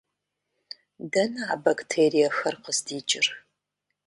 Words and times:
Дэнэ 1.11 1.41
а 1.53 1.55
бактериехэр 1.63 2.55
къыздикӏыр? 2.63 3.27